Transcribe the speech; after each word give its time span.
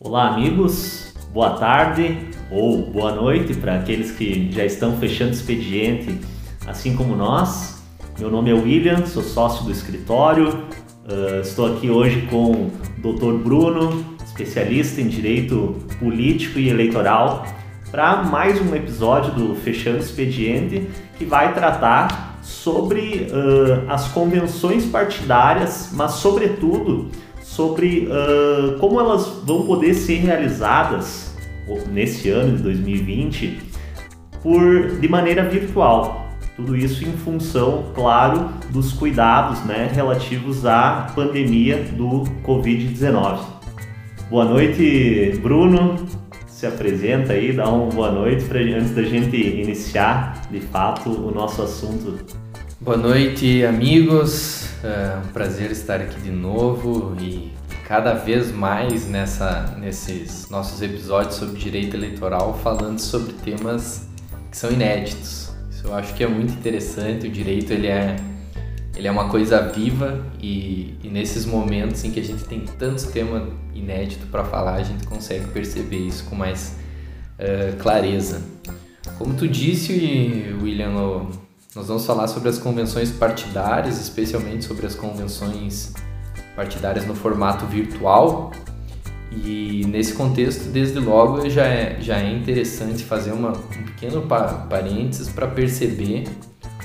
Olá, 0.00 0.28
amigos. 0.28 1.12
Boa 1.32 1.58
tarde 1.58 2.30
ou 2.52 2.88
boa 2.88 3.10
noite 3.10 3.52
para 3.54 3.74
aqueles 3.74 4.12
que 4.12 4.48
já 4.52 4.64
estão 4.64 4.96
fechando 4.96 5.32
expediente, 5.32 6.20
assim 6.68 6.94
como 6.94 7.16
nós. 7.16 7.82
Meu 8.16 8.30
nome 8.30 8.48
é 8.48 8.54
William, 8.54 9.04
sou 9.06 9.24
sócio 9.24 9.64
do 9.64 9.72
escritório. 9.72 10.50
Uh, 11.04 11.40
estou 11.40 11.74
aqui 11.74 11.90
hoje 11.90 12.28
com 12.30 12.52
o 12.52 12.70
Dr. 12.98 13.42
Bruno, 13.42 14.04
especialista 14.24 15.00
em 15.00 15.08
direito 15.08 15.74
político 15.98 16.60
e 16.60 16.68
eleitoral, 16.68 17.44
para 17.90 18.22
mais 18.22 18.60
um 18.60 18.76
episódio 18.76 19.32
do 19.32 19.56
Fechando 19.56 19.98
Expediente 19.98 20.88
que 21.18 21.24
vai 21.24 21.52
tratar 21.54 22.38
sobre 22.40 23.26
uh, 23.32 23.90
as 23.90 24.06
convenções 24.06 24.86
partidárias, 24.86 25.90
mas 25.92 26.12
sobretudo 26.12 27.10
sobre 27.58 28.06
uh, 28.06 28.78
como 28.78 29.00
elas 29.00 29.26
vão 29.44 29.66
poder 29.66 29.92
ser 29.92 30.18
realizadas 30.18 31.36
nesse 31.90 32.30
ano 32.30 32.56
de 32.56 32.62
2020 32.62 33.58
por 34.40 35.00
de 35.00 35.08
maneira 35.08 35.42
virtual. 35.42 36.28
Tudo 36.54 36.76
isso 36.76 37.04
em 37.04 37.12
função, 37.14 37.86
claro, 37.96 38.50
dos 38.70 38.92
cuidados 38.92 39.64
né, 39.64 39.90
relativos 39.92 40.64
à 40.64 41.10
pandemia 41.16 41.82
do 41.96 42.22
Covid-19. 42.44 43.40
Boa 44.30 44.44
noite, 44.44 45.36
Bruno. 45.42 45.96
Se 46.46 46.64
apresenta 46.64 47.32
aí, 47.32 47.52
dá 47.52 47.68
uma 47.68 47.86
boa 47.86 48.12
noite 48.12 48.44
pra, 48.44 48.60
antes 48.60 48.92
da 48.92 49.02
gente 49.02 49.36
iniciar 49.36 50.42
de 50.48 50.60
fato 50.60 51.10
o 51.10 51.32
nosso 51.32 51.60
assunto. 51.62 52.24
Boa 52.80 52.96
noite, 52.96 53.64
amigos. 53.64 54.68
É 54.84 55.18
um 55.18 55.32
prazer 55.32 55.72
estar 55.72 56.00
aqui 56.00 56.20
de 56.20 56.30
novo 56.30 57.16
e 57.20 57.50
cada 57.84 58.14
vez 58.14 58.52
mais 58.52 59.04
nessa, 59.04 59.74
nesses 59.80 60.48
nossos 60.48 60.80
episódios 60.80 61.34
sobre 61.34 61.58
direito 61.58 61.96
eleitoral 61.96 62.56
falando 62.62 63.00
sobre 63.00 63.32
temas 63.32 64.06
que 64.48 64.56
são 64.56 64.70
inéditos. 64.70 65.50
Isso 65.68 65.88
eu 65.88 65.92
acho 65.92 66.14
que 66.14 66.22
é 66.22 66.28
muito 66.28 66.52
interessante. 66.52 67.26
O 67.26 67.30
direito 67.32 67.72
ele 67.72 67.88
é, 67.88 68.14
ele 68.94 69.08
é 69.08 69.10
uma 69.10 69.28
coisa 69.28 69.60
viva 69.60 70.24
e, 70.40 70.94
e 71.02 71.08
nesses 71.08 71.44
momentos 71.44 72.04
em 72.04 72.12
que 72.12 72.20
a 72.20 72.24
gente 72.24 72.44
tem 72.44 72.60
tantos 72.60 73.06
temas 73.06 73.42
inéditos 73.74 74.28
para 74.28 74.44
falar, 74.44 74.76
a 74.76 74.84
gente 74.84 75.04
consegue 75.04 75.48
perceber 75.48 75.98
isso 75.98 76.26
com 76.26 76.36
mais 76.36 76.76
uh, 77.40 77.76
clareza. 77.78 78.40
Como 79.18 79.34
tu 79.34 79.48
disse, 79.48 80.54
William, 80.62 81.26
nós 81.78 81.86
vamos 81.86 82.04
falar 82.04 82.26
sobre 82.26 82.48
as 82.48 82.58
convenções 82.58 83.12
partidárias, 83.12 84.00
especialmente 84.00 84.64
sobre 84.64 84.84
as 84.84 84.96
convenções 84.96 85.92
partidárias 86.56 87.06
no 87.06 87.14
formato 87.14 87.66
virtual. 87.66 88.50
E 89.30 89.86
nesse 89.86 90.12
contexto, 90.14 90.70
desde 90.70 90.98
logo, 90.98 91.48
já 91.48 91.66
é, 91.66 92.00
já 92.00 92.18
é 92.18 92.32
interessante 92.32 93.04
fazer 93.04 93.30
uma, 93.30 93.50
um 93.50 93.84
pequeno 93.84 94.26
parênteses 94.68 95.28
para 95.28 95.46
perceber 95.46 96.24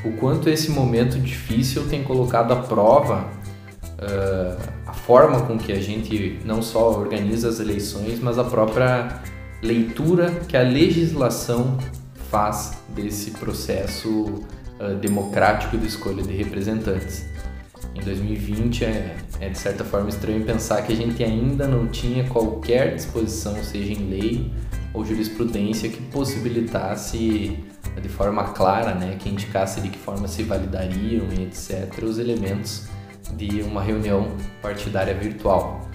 o 0.06 0.12
quanto 0.18 0.48
esse 0.48 0.70
momento 0.70 1.20
difícil 1.20 1.88
tem 1.88 2.04
colocado 2.04 2.52
à 2.52 2.58
prova 2.58 3.28
uh, 3.98 4.62
a 4.86 4.94
forma 4.94 5.42
com 5.42 5.58
que 5.58 5.72
a 5.72 5.82
gente 5.82 6.40
não 6.46 6.62
só 6.62 6.92
organiza 6.92 7.50
as 7.50 7.60
eleições, 7.60 8.20
mas 8.22 8.38
a 8.38 8.44
própria 8.44 9.24
leitura 9.60 10.30
que 10.48 10.56
a 10.56 10.62
legislação 10.62 11.80
faz 12.30 12.78
desse 12.90 13.32
processo 13.32 14.44
uh, 14.80 14.96
democrático 14.96 15.78
de 15.78 15.88
escolha 15.88 16.24
de 16.24 16.34
representantes. 16.34 17.26
Em 17.96 18.02
2020 18.02 18.86
é, 18.86 19.16
é 19.40 19.50
de 19.50 19.58
certa 19.58 19.84
forma 19.84 20.10
estranho 20.10 20.44
pensar 20.44 20.82
que 20.82 20.92
a 20.94 20.96
gente 20.96 21.24
ainda 21.24 21.68
não 21.68 21.88
tinha 21.88 22.28
qualquer 22.28 22.96
disposição, 22.96 23.56
seja 23.64 23.92
em 23.94 24.10
lei 24.10 24.52
ou 24.94 25.06
jurisprudência, 25.06 25.90
que 25.90 26.02
possibilitasse 26.04 27.58
de 28.02 28.10
forma 28.10 28.44
clara, 28.54 28.96
né, 28.96 29.16
que 29.20 29.30
indicasse 29.30 29.82
de 29.82 29.90
que 29.90 29.98
forma 29.98 30.28
se 30.28 30.44
validariam 30.44 31.28
e 31.32 31.44
etc. 31.44 32.04
os 32.04 32.18
elementos 32.18 32.88
de 33.36 33.62
uma 33.62 33.82
reunião 33.82 34.36
partidária 34.62 35.14
virtual. 35.14 35.90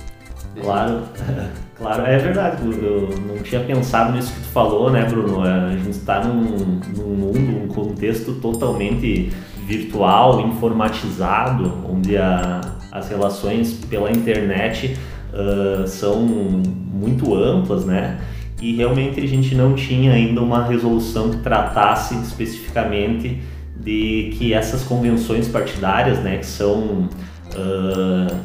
Claro, 0.60 1.02
claro, 1.76 2.06
é 2.06 2.18
verdade. 2.18 2.62
Eu 2.64 3.08
não 3.26 3.42
tinha 3.42 3.60
pensado 3.62 4.12
nisso 4.12 4.32
que 4.32 4.40
tu 4.40 4.48
falou, 4.48 4.90
né, 4.90 5.04
Bruno? 5.04 5.42
A 5.42 5.70
gente 5.70 5.90
está 5.90 6.24
num, 6.24 6.80
num 6.96 7.14
mundo, 7.14 7.64
um 7.64 7.68
contexto 7.68 8.34
totalmente 8.34 9.32
virtual, 9.66 10.40
informatizado, 10.40 11.72
onde 11.88 12.16
a, 12.16 12.60
as 12.90 13.08
relações 13.08 13.72
pela 13.72 14.10
internet 14.10 14.96
uh, 15.32 15.86
são 15.86 16.20
muito 16.20 17.34
amplas, 17.34 17.84
né? 17.84 18.18
E 18.60 18.74
realmente 18.74 19.20
a 19.20 19.26
gente 19.26 19.54
não 19.54 19.74
tinha 19.74 20.12
ainda 20.12 20.40
uma 20.40 20.64
resolução 20.64 21.30
que 21.30 21.36
tratasse 21.38 22.14
especificamente 22.16 23.40
de 23.76 24.30
que 24.36 24.52
essas 24.52 24.82
convenções 24.82 25.46
partidárias, 25.46 26.18
né, 26.18 26.38
que 26.38 26.46
são 26.46 27.08
uh, 27.54 28.36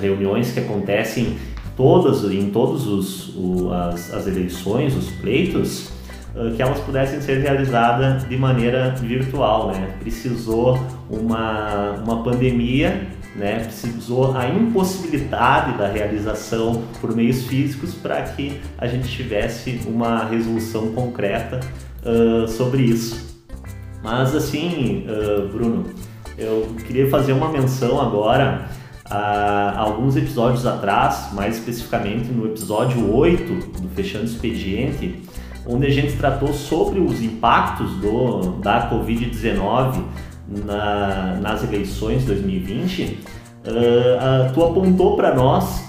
reuniões 0.00 0.52
que 0.52 0.60
acontecem 0.60 1.36
todas 1.76 2.24
em 2.24 2.50
todas 2.50 2.82
as, 2.86 4.12
as 4.12 4.26
eleições, 4.26 4.96
os 4.96 5.10
pleitos, 5.10 5.90
uh, 6.34 6.54
que 6.54 6.62
elas 6.62 6.78
pudessem 6.80 7.20
ser 7.20 7.40
realizadas 7.40 8.28
de 8.28 8.36
maneira 8.36 8.94
virtual, 8.96 9.68
né? 9.68 9.94
Precisou 10.00 10.78
uma, 11.08 11.92
uma 12.04 12.22
pandemia, 12.22 13.06
né? 13.34 13.60
Precisou 13.60 14.36
a 14.36 14.48
impossibilidade 14.48 15.76
da 15.78 15.88
realização 15.88 16.82
por 17.00 17.14
meios 17.14 17.46
físicos 17.46 17.94
para 17.94 18.22
que 18.22 18.60
a 18.78 18.86
gente 18.86 19.08
tivesse 19.08 19.80
uma 19.86 20.24
resolução 20.24 20.92
concreta 20.92 21.60
uh, 22.04 22.46
sobre 22.48 22.82
isso. 22.82 23.32
Mas 24.02 24.34
assim, 24.34 25.06
uh, 25.08 25.48
Bruno, 25.48 25.86
eu 26.36 26.74
queria 26.86 27.08
fazer 27.08 27.32
uma 27.32 27.50
menção 27.50 28.00
agora 28.00 28.68
alguns 29.76 30.16
episódios 30.16 30.66
atrás, 30.66 31.28
mais 31.32 31.58
especificamente 31.58 32.30
no 32.30 32.46
episódio 32.46 33.14
8 33.14 33.80
do 33.80 33.88
Fechando 33.90 34.24
Expediente, 34.24 35.22
onde 35.66 35.86
a 35.86 35.90
gente 35.90 36.16
tratou 36.16 36.52
sobre 36.52 37.00
os 37.00 37.22
impactos 37.22 37.90
do, 37.96 38.58
da 38.60 38.90
Covid-19 38.90 40.02
na, 40.48 41.38
nas 41.40 41.62
eleições 41.62 42.22
de 42.22 42.26
2020, 42.28 43.02
uh, 43.02 43.70
uh, 43.70 44.52
tu 44.52 44.64
apontou 44.64 45.16
para 45.16 45.34
nós 45.34 45.84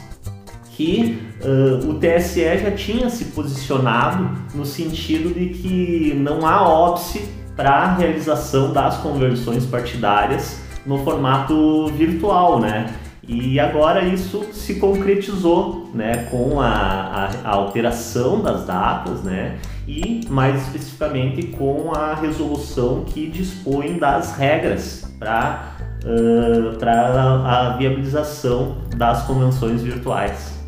que 0.71 1.21
uh, 1.43 1.89
o 1.89 1.95
TSE 1.95 2.57
já 2.59 2.71
tinha 2.71 3.09
se 3.09 3.25
posicionado 3.25 4.29
no 4.55 4.65
sentido 4.65 5.33
de 5.33 5.49
que 5.49 6.13
não 6.15 6.47
há 6.47 6.67
óbice 6.67 7.29
para 7.55 7.71
a 7.71 7.95
realização 7.95 8.73
das 8.73 8.97
conversões 8.97 9.65
partidárias 9.65 10.61
no 10.85 10.97
formato 11.03 11.87
virtual, 11.89 12.59
né? 12.59 12.93
E 13.25 13.57
agora 13.57 14.03
isso 14.03 14.49
se 14.51 14.75
concretizou 14.75 15.89
né, 15.93 16.27
com 16.29 16.59
a, 16.59 16.67
a, 16.67 17.29
a, 17.45 17.49
alteração 17.51 18.41
das 18.41 18.65
datas 18.65 19.23
né, 19.23 19.59
e, 19.87 20.25
mais 20.29 20.61
especificamente, 20.63 21.43
com 21.47 21.93
a 21.95 22.15
resolução 22.15 23.05
que 23.05 23.27
dispõe 23.27 23.97
das 23.97 24.35
regras 24.35 25.09
para 25.17 25.73
uh, 26.03 27.45
a 27.45 27.77
viabilização 27.77 28.79
das 28.97 29.23
convenções 29.23 29.81
virtuais. 29.81 30.61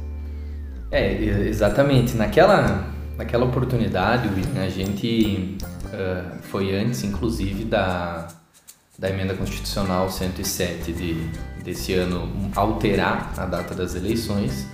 É, 0.90 1.12
exatamente. 1.14 2.16
Naquela, 2.16 2.86
naquela 3.18 3.44
oportunidade, 3.44 4.30
a 4.58 4.70
gente 4.70 5.58
uh, 5.88 6.38
foi 6.44 6.74
antes, 6.74 7.04
inclusive, 7.04 7.66
da, 7.66 8.30
da 8.98 9.10
emenda 9.10 9.34
constitucional 9.34 10.10
107 10.10 10.92
de, 10.94 11.14
desse 11.64 11.94
ano 11.94 12.30
alterar 12.56 13.34
a 13.38 13.46
data 13.46 13.76
das 13.76 13.96
eleições. 13.96 14.66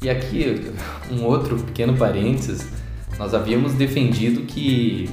E 0.00 0.08
aqui 0.08 0.72
um 1.10 1.24
outro 1.24 1.56
pequeno 1.56 1.96
parênteses, 1.96 2.66
nós 3.18 3.34
havíamos 3.34 3.74
defendido 3.74 4.42
que, 4.42 5.08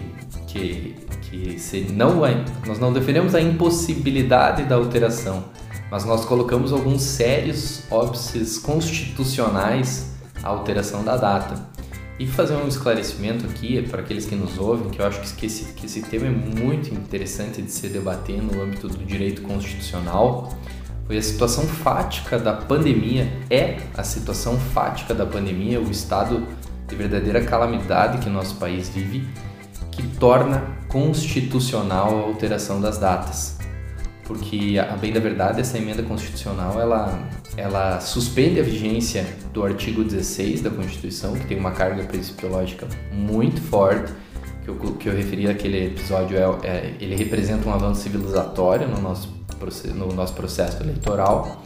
que, 0.48 0.96
que 1.22 1.60
se 1.60 1.82
não, 1.92 2.22
nós 2.66 2.80
não 2.80 2.92
defendemos 2.92 3.34
a 3.34 3.42
impossibilidade 3.42 4.64
da 4.64 4.76
alteração, 4.76 5.46
mas 5.90 6.06
nós 6.06 6.26
colocamos 6.26 6.72
alguns 6.72 7.02
sérios 7.02 7.84
óbices 7.90 8.58
constitucionais 8.58 10.12
a 10.44 10.50
alteração 10.50 11.04
da 11.04 11.18
data. 11.18 11.71
E 12.22 12.28
fazer 12.28 12.54
um 12.54 12.68
esclarecimento 12.68 13.48
aqui 13.48 13.82
para 13.82 14.02
aqueles 14.02 14.28
que 14.28 14.36
nos 14.36 14.60
ouvem, 14.60 14.92
que 14.92 15.02
eu 15.02 15.08
acho 15.08 15.20
que 15.36 15.48
esse, 15.48 15.74
que 15.74 15.88
esse 15.88 16.04
tema 16.04 16.28
é 16.28 16.30
muito 16.30 16.94
interessante 16.94 17.64
de 17.64 17.72
se 17.72 17.88
debater 17.88 18.40
no 18.40 18.62
âmbito 18.62 18.88
do 18.88 19.04
direito 19.04 19.42
constitucional, 19.42 20.56
foi 21.08 21.18
a 21.18 21.22
situação 21.24 21.64
fática 21.64 22.38
da 22.38 22.54
pandemia, 22.54 23.28
é 23.50 23.80
a 23.98 24.04
situação 24.04 24.56
fática 24.56 25.16
da 25.16 25.26
pandemia, 25.26 25.82
o 25.82 25.90
estado 25.90 26.46
de 26.88 26.96
verdadeira 26.96 27.44
calamidade 27.44 28.20
que 28.20 28.30
nosso 28.30 28.54
país 28.58 28.88
vive, 28.88 29.28
que 29.90 30.04
torna 30.20 30.62
constitucional 30.90 32.20
a 32.20 32.22
alteração 32.28 32.80
das 32.80 33.00
datas. 33.00 33.58
Porque, 34.26 34.78
a 34.78 34.96
bem 34.96 35.12
da 35.12 35.20
verdade, 35.20 35.60
essa 35.60 35.76
emenda 35.76 36.04
constitucional 36.04 36.80
ela, 36.80 37.20
ela 37.58 38.00
suspende 38.00 38.60
a 38.60 38.64
vigência 38.64 39.26
do 39.54 39.64
artigo 39.64 40.04
16 40.04 40.62
da 40.62 40.70
Constituição, 40.70 41.34
que 41.34 41.46
tem 41.46 41.58
uma 41.58 41.72
carga 41.72 42.04
principiológica 42.04 42.88
muito 43.12 43.62
forte, 43.62 44.14
que 44.64 44.70
eu, 44.70 44.76
que 44.76 45.10
eu 45.10 45.14
referi 45.14 45.46
naquele 45.46 45.88
episódio, 45.88 46.38
é, 46.38 46.68
é, 46.68 46.94
ele 47.00 47.16
representa 47.16 47.68
um 47.68 47.74
avanço 47.74 48.02
civilizatório 48.02 48.88
no 48.88 49.02
nosso, 49.02 49.34
no 49.96 50.14
nosso 50.14 50.34
processo 50.34 50.82
eleitoral. 50.82 51.64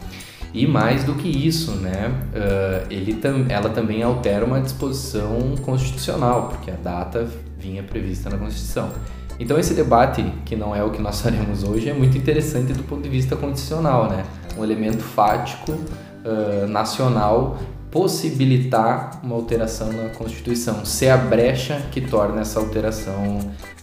E 0.52 0.66
mais 0.66 1.04
do 1.04 1.14
que 1.14 1.28
isso, 1.28 1.72
né, 1.72 2.10
uh, 2.32 2.86
ele 2.90 3.14
tam, 3.14 3.44
ela 3.48 3.68
também 3.68 4.02
altera 4.02 4.44
uma 4.44 4.60
disposição 4.60 5.54
constitucional, 5.62 6.48
porque 6.48 6.70
a 6.70 6.76
data 6.76 7.28
vinha 7.58 7.82
prevista 7.82 8.30
na 8.30 8.38
Constituição. 8.38 8.90
Então 9.38 9.58
esse 9.58 9.74
debate, 9.74 10.24
que 10.46 10.56
não 10.56 10.74
é 10.74 10.82
o 10.82 10.90
que 10.90 11.02
nós 11.02 11.20
faremos 11.22 11.62
hoje, 11.62 11.90
é 11.90 11.92
muito 11.92 12.16
interessante 12.16 12.72
do 12.72 12.82
ponto 12.84 13.02
de 13.02 13.08
vista 13.10 13.36
constitucional, 13.36 14.08
né? 14.08 14.24
Um 14.56 14.64
elemento 14.64 15.02
fático 15.02 15.72
uh, 15.72 16.66
nacional 16.66 17.58
possibilitar 17.90 19.20
uma 19.22 19.34
alteração 19.34 19.90
na 19.92 20.10
Constituição, 20.10 20.84
ser 20.84 21.08
a 21.08 21.16
brecha 21.16 21.80
que 21.90 22.00
torna 22.00 22.42
essa 22.42 22.60
alteração 22.60 23.38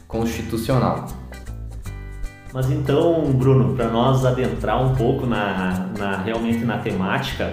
constitucional. 0.08 1.08
Mas 2.54 2.70
então, 2.70 3.32
Bruno, 3.32 3.76
para 3.76 3.88
nós 3.88 4.24
adentrar 4.24 4.80
um 4.86 4.94
pouco 4.94 5.26
na, 5.26 5.90
na, 5.98 6.18
realmente 6.18 6.64
na 6.64 6.78
temática, 6.78 7.52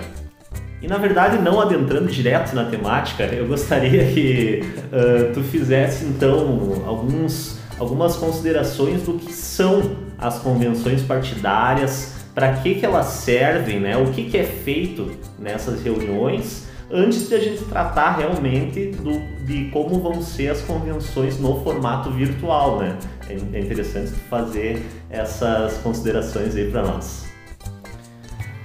e 0.83 0.87
na 0.87 0.99
verdade 0.99 1.39
não 1.39 1.59
adentrando 1.59 2.09
direto 2.09 2.55
na 2.55 2.65
temática, 2.65 3.25
eu 3.25 3.47
gostaria 3.47 4.13
que 4.13 4.63
uh, 4.63 5.33
tu 5.33 5.43
fizesse 5.43 6.05
então 6.05 6.83
alguns, 6.87 7.59
algumas 7.79 8.17
considerações 8.17 9.03
do 9.03 9.15
que 9.15 9.33
são 9.33 9.97
as 10.19 10.39
convenções 10.39 11.01
partidárias, 11.03 12.20
para 12.35 12.55
que, 12.55 12.77
que 12.77 12.87
elas 12.87 13.07
servem, 13.07 13.81
né? 13.81 13.97
o 13.97 14.13
que, 14.13 14.31
que 14.31 14.39
é 14.39 14.45
feito 14.45 15.11
nessas 15.39 15.83
reuniões 15.83 16.69
antes 16.93 17.29
de 17.29 17.35
a 17.35 17.39
gente 17.39 17.65
tratar 17.65 18.17
realmente 18.17 18.87
do, 18.87 19.21
de 19.45 19.71
como 19.71 20.01
vão 20.01 20.21
ser 20.21 20.49
as 20.49 20.61
convenções 20.63 21.39
no 21.39 21.63
formato 21.63 22.11
virtual, 22.11 22.81
né? 22.81 22.99
É, 23.29 23.35
é 23.57 23.61
interessante 23.61 24.11
fazer 24.29 24.85
essas 25.09 25.79
considerações 25.79 26.57
aí 26.57 26.71
para 26.71 26.83
nós. 26.83 27.27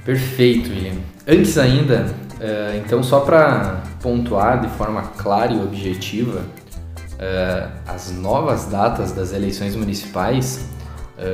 Perfeito, 0.03 0.69
William. 0.69 0.95
Antes 1.27 1.57
ainda, 1.57 2.07
é, 2.39 2.81
então 2.83 3.03
só 3.03 3.21
para 3.21 3.83
pontuar 4.01 4.61
de 4.61 4.69
forma 4.69 5.03
clara 5.03 5.53
e 5.53 5.59
objetiva, 5.59 6.43
é, 7.19 7.67
as 7.87 8.11
novas 8.11 8.65
datas 8.65 9.11
das 9.11 9.33
eleições 9.33 9.75
municipais, 9.75 10.67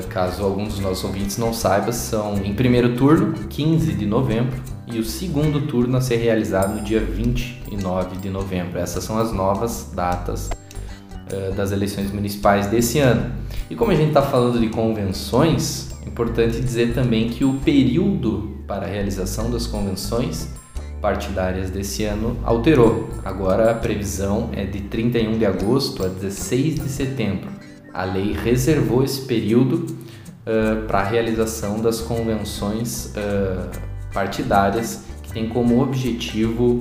caso 0.09 0.43
alguns 0.43 0.73
dos 0.73 0.79
nossos 0.79 1.03
ouvintes 1.03 1.37
não 1.37 1.53
saibam, 1.53 1.91
são 1.91 2.37
em 2.37 2.53
primeiro 2.53 2.95
turno, 2.95 3.33
15 3.47 3.93
de 3.93 4.05
novembro, 4.05 4.59
e 4.87 4.99
o 4.99 5.03
segundo 5.03 5.61
turno 5.67 5.97
a 5.97 6.01
ser 6.01 6.17
realizado 6.17 6.75
no 6.75 6.83
dia 6.83 6.99
29 6.99 8.17
de 8.17 8.29
novembro. 8.29 8.77
Essas 8.77 9.03
são 9.03 9.17
as 9.17 9.31
novas 9.31 9.91
datas 9.95 10.49
uh, 11.31 11.53
das 11.53 11.71
eleições 11.71 12.11
municipais 12.11 12.67
desse 12.67 12.99
ano. 12.99 13.31
E 13.69 13.75
como 13.75 13.91
a 13.91 13.95
gente 13.95 14.09
está 14.09 14.21
falando 14.21 14.59
de 14.59 14.67
convenções, 14.69 15.91
é 16.05 16.09
importante 16.09 16.59
dizer 16.59 16.93
também 16.93 17.29
que 17.29 17.45
o 17.45 17.53
período 17.59 18.57
para 18.67 18.85
a 18.85 18.89
realização 18.89 19.49
das 19.49 19.65
convenções 19.65 20.49
partidárias 21.01 21.69
desse 21.69 22.03
ano 22.03 22.37
alterou. 22.43 23.09
Agora 23.25 23.71
a 23.71 23.73
previsão 23.73 24.49
é 24.53 24.65
de 24.65 24.81
31 24.81 25.37
de 25.37 25.45
agosto 25.45 26.05
a 26.05 26.07
16 26.07 26.75
de 26.75 26.89
setembro. 26.89 27.49
A 27.93 28.03
lei 28.03 28.33
reservou 28.33 29.03
esse 29.03 29.21
período 29.21 29.85
uh, 29.85 30.85
para 30.87 30.99
a 30.99 31.03
realização 31.03 31.81
das 31.81 31.99
convenções 31.99 33.07
uh, 33.07 33.69
partidárias 34.13 35.03
que 35.23 35.33
têm 35.33 35.49
como 35.49 35.81
objetivo 35.81 36.79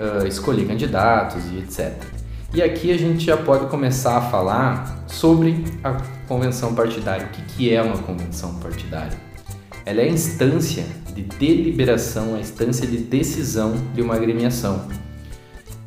uh, 0.00 0.26
escolher 0.26 0.66
candidatos 0.66 1.44
e 1.52 1.58
etc. 1.58 1.92
E 2.54 2.60
aqui 2.60 2.92
a 2.92 2.98
gente 2.98 3.24
já 3.24 3.36
pode 3.36 3.66
começar 3.66 4.18
a 4.18 4.20
falar 4.20 5.04
sobre 5.06 5.64
a 5.82 5.92
convenção 6.28 6.74
partidária. 6.74 7.26
O 7.26 7.30
que, 7.30 7.42
que 7.54 7.74
é 7.74 7.80
uma 7.80 7.96
convenção 7.96 8.54
partidária? 8.56 9.16
Ela 9.86 10.02
é 10.02 10.04
a 10.04 10.08
instância 10.08 10.84
de 11.14 11.22
deliberação, 11.22 12.34
a 12.34 12.38
instância 12.38 12.86
de 12.86 12.98
decisão 12.98 13.74
de 13.94 14.02
uma 14.02 14.14
agremiação. 14.14 14.86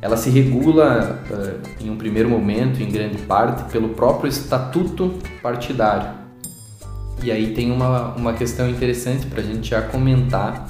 Ela 0.06 0.16
se 0.16 0.30
regula, 0.30 1.20
uh, 1.28 1.84
em 1.84 1.90
um 1.90 1.96
primeiro 1.96 2.30
momento, 2.30 2.80
em 2.80 2.88
grande 2.88 3.18
parte, 3.22 3.64
pelo 3.72 3.88
próprio 3.88 4.28
estatuto 4.28 5.18
partidário. 5.42 6.10
E 7.24 7.32
aí 7.32 7.52
tem 7.52 7.72
uma, 7.72 8.14
uma 8.14 8.32
questão 8.32 8.70
interessante 8.70 9.26
para 9.26 9.40
a 9.40 9.42
gente 9.42 9.70
já 9.70 9.82
comentar 9.82 10.68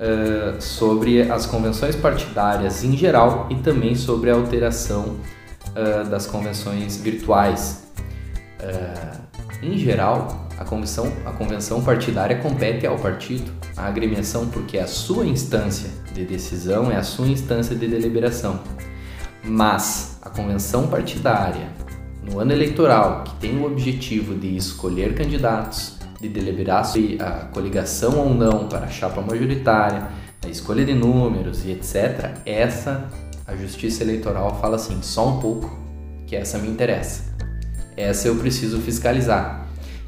uh, 0.00 0.60
sobre 0.60 1.30
as 1.30 1.46
convenções 1.46 1.94
partidárias 1.94 2.82
em 2.82 2.96
geral 2.96 3.46
e 3.50 3.54
também 3.54 3.94
sobre 3.94 4.30
a 4.30 4.34
alteração 4.34 5.14
uh, 5.68 6.04
das 6.10 6.26
convenções 6.26 6.96
virtuais. 6.96 7.84
Em 9.62 9.78
geral, 9.78 10.48
a 10.58 10.64
convenção, 10.64 11.12
a 11.24 11.30
convenção 11.30 11.82
partidária 11.82 12.36
compete 12.38 12.84
ao 12.84 12.96
partido, 12.96 13.50
à 13.76 13.86
agremiação, 13.86 14.48
porque 14.48 14.76
é 14.76 14.82
a 14.82 14.86
sua 14.88 15.24
instância 15.24 16.01
de 16.12 16.24
decisão, 16.24 16.90
é 16.90 16.96
a 16.96 17.02
sua 17.02 17.28
instância 17.28 17.74
de 17.74 17.86
deliberação. 17.86 18.60
Mas 19.44 20.18
a 20.22 20.30
convenção 20.30 20.86
partidária, 20.86 21.68
no 22.22 22.38
ano 22.38 22.52
eleitoral, 22.52 23.24
que 23.24 23.34
tem 23.36 23.58
o 23.58 23.66
objetivo 23.66 24.34
de 24.34 24.56
escolher 24.56 25.14
candidatos, 25.14 25.98
de 26.20 26.28
deliberar 26.28 26.84
sobre 26.84 27.18
a 27.20 27.48
coligação 27.52 28.18
ou 28.18 28.32
não 28.32 28.68
para 28.68 28.86
a 28.86 28.88
chapa 28.88 29.20
majoritária, 29.20 30.08
a 30.44 30.48
escolha 30.48 30.84
de 30.84 30.94
números 30.94 31.64
e 31.64 31.72
etc., 31.72 32.30
essa 32.46 33.08
a 33.46 33.56
Justiça 33.56 34.02
Eleitoral 34.04 34.58
fala 34.60 34.76
assim, 34.76 35.02
só 35.02 35.28
um 35.28 35.40
pouco, 35.40 35.76
que 36.26 36.36
essa 36.36 36.58
me 36.58 36.68
interessa. 36.68 37.34
Essa 37.96 38.28
eu 38.28 38.36
preciso 38.36 38.80
fiscalizar. 38.80 39.61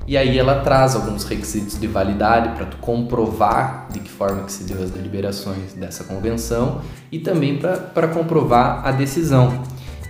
E 0.07 0.17
aí 0.19 0.39
ela 0.39 0.61
traz 0.61 0.95
alguns 0.95 1.25
requisitos 1.25 1.81
de 1.81 1.87
validade 1.87 2.55
para 2.57 2.67
tu 2.67 2.77
comprovar 2.77 3.89
de 3.91 4.01
que 4.01 4.11
forma 4.11 4.45
que 4.45 4.53
se 4.53 4.65
deu 4.65 4.83
as 4.83 4.91
deliberações 4.91 5.73
dessa 5.73 6.05
convenção 6.05 6.83
e 7.11 7.19
também 7.19 7.59
para 7.59 8.09
comprovar 8.09 8.87
a 8.87 8.93
decisão. 8.93 9.63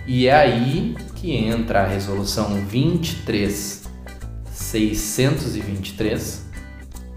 E 0.05 0.27
é 0.27 0.35
aí 0.35 0.95
que 1.15 1.33
entra 1.33 1.83
a 1.83 1.87
resolução 1.87 2.55
23 2.67 3.85
623, 4.55 6.45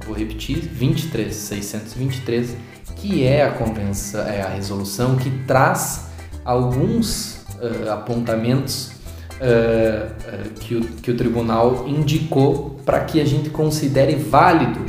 vou 0.04 0.16
repetir, 0.16 0.58
23, 0.58 1.35
623, 1.35 2.56
que 2.97 3.25
é 3.25 3.44
a 3.44 3.52
convenção, 3.52 4.26
é 4.26 4.42
a 4.42 4.49
resolução 4.49 5.16
que 5.16 5.30
traz 5.47 6.08
alguns 6.44 7.44
uh, 7.61 7.90
apontamentos 7.92 8.98
uh, 9.40 10.50
que, 10.61 10.76
o, 10.76 10.80
que 10.80 11.11
o 11.11 11.16
tribunal 11.16 11.85
indicou 11.87 12.78
para 12.85 13.00
que 13.00 13.21
a 13.21 13.25
gente 13.25 13.50
considere 13.50 14.14
válido 14.14 14.80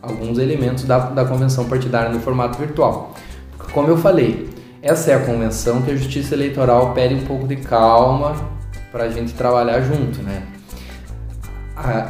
alguns 0.00 0.38
elementos 0.38 0.84
da, 0.84 0.98
da 0.98 1.24
convenção 1.24 1.66
partidária 1.66 2.10
no 2.10 2.20
formato 2.20 2.58
virtual. 2.58 3.14
Como 3.72 3.88
eu 3.88 3.96
falei, 3.96 4.48
essa 4.80 5.10
é 5.10 5.14
a 5.14 5.20
convenção 5.20 5.82
que 5.82 5.90
a 5.90 5.96
Justiça 5.96 6.34
Eleitoral 6.34 6.92
pede 6.94 7.14
um 7.14 7.24
pouco 7.24 7.46
de 7.46 7.56
calma 7.56 8.36
para 8.92 9.04
a 9.04 9.08
gente 9.08 9.34
trabalhar 9.34 9.80
junto, 9.80 10.22
né? 10.22 10.42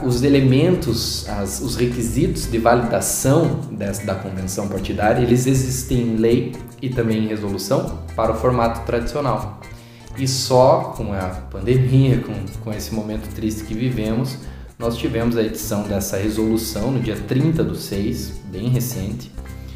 os 0.05 0.23
elementos, 0.23 1.29
as, 1.29 1.61
os 1.61 1.77
requisitos 1.77 2.49
de 2.51 2.59
validação 2.59 3.61
dessa, 3.73 4.07
da 4.07 4.15
convenção 4.15 4.69
partidária, 4.69 5.21
eles 5.21 5.47
existem 5.47 5.99
em 5.99 6.17
lei 6.17 6.55
e 6.81 6.89
também 6.89 7.25
em 7.25 7.27
resolução 7.27 7.99
para 8.15 8.33
o 8.33 8.35
formato 8.37 8.87
tradicional. 8.87 9.61
E 10.19 10.27
só 10.27 10.95
com 10.97 11.13
a 11.13 11.29
pandemia, 11.51 12.21
com, 12.21 12.33
com 12.63 12.73
esse 12.73 12.95
momento 12.95 13.29
triste 13.35 13.65
que 13.65 13.75
vivemos, 13.75 14.39
nós 14.79 14.97
tivemos 14.97 15.37
a 15.37 15.43
edição 15.43 15.83
dessa 15.83 16.17
resolução 16.17 16.91
no 16.91 17.01
dia 17.01 17.17
30 17.17 17.63
do 17.63 17.75
6, 17.75 18.41
bem 18.51 18.69
recente, 18.69 19.31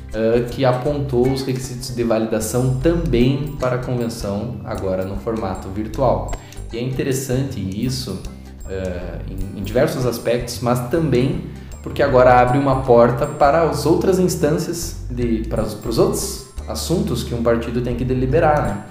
uh, 0.09 0.49
que 0.51 0.65
apontou 0.65 1.31
os 1.31 1.43
requisitos 1.43 1.95
de 1.95 2.03
validação 2.05 2.79
também 2.81 3.57
para 3.59 3.77
a 3.77 3.79
convenção, 3.79 4.61
agora 4.65 5.05
no 5.05 5.17
formato 5.17 5.69
virtual. 5.69 6.33
E 6.73 6.79
é 6.79 6.83
interessante 6.83 7.59
isso 7.61 8.23
uh, 8.65 9.31
em, 9.31 9.61
em 9.61 9.63
diversos 9.63 10.07
aspectos, 10.07 10.61
mas 10.61 10.89
também 10.89 11.45
porque 11.83 12.03
agora 12.03 12.41
abre 12.41 12.59
uma 12.59 12.83
porta 12.83 13.27
para 13.27 13.63
as 13.63 13.87
outras 13.87 14.19
instâncias, 14.19 15.05
de, 15.11 15.47
para, 15.49 15.63
os, 15.63 15.75
para 15.75 15.91
os 15.91 15.99
outros 15.99 16.47
assuntos 16.69 17.25
que 17.25 17.35
um 17.35 17.43
partido 17.43 17.81
tem 17.81 17.97
que 17.97 18.05
deliberar, 18.05 18.63
né? 18.63 18.85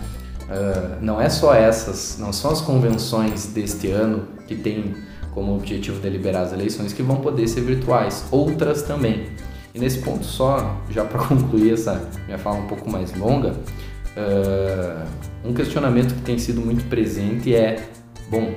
Uh, 0.49 0.97
não 0.99 1.21
é 1.21 1.29
só 1.29 1.53
essas, 1.53 2.17
não 2.17 2.33
são 2.33 2.49
as 2.49 2.59
convenções 2.59 3.45
deste 3.45 3.91
ano 3.91 4.27
que 4.47 4.55
tem 4.55 4.95
como 5.31 5.55
objetivo 5.55 5.99
deliberar 5.99 6.41
as 6.41 6.53
eleições 6.53 6.91
que 6.91 7.03
vão 7.03 7.17
poder 7.17 7.47
ser 7.47 7.61
virtuais, 7.61 8.25
outras 8.31 8.81
também. 8.81 9.27
E 9.75 9.79
nesse 9.79 9.99
ponto 9.99 10.25
só, 10.25 10.81
já 10.89 11.05
para 11.05 11.19
concluir 11.23 11.73
essa 11.73 12.09
minha 12.25 12.39
fala 12.39 12.57
um 12.57 12.67
pouco 12.67 12.89
mais 12.89 13.15
longa, 13.15 13.51
uh, 13.51 15.07
um 15.45 15.53
questionamento 15.53 16.15
que 16.15 16.21
tem 16.21 16.39
sido 16.39 16.61
muito 16.61 16.83
presente 16.89 17.53
é, 17.53 17.87
bom, 18.29 18.51